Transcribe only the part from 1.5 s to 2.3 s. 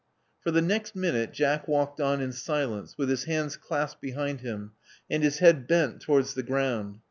walked on